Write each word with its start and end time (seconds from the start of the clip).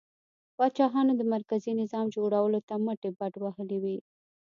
پاچاهانو 0.57 1.13
د 1.17 1.21
مرکزي 1.33 1.71
نظام 1.81 2.05
جوړولو 2.15 2.59
ته 2.67 2.75
مټې 2.85 3.09
بډ 3.17 3.33
وهلې 3.39 3.77
وې. 3.83 3.97